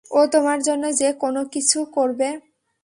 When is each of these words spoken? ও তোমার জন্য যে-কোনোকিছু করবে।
ও 0.11 0.21
তোমার 0.33 0.59
জন্য 0.63 0.83
যে-কোনোকিছু 0.93 1.79
করবে। 1.95 2.29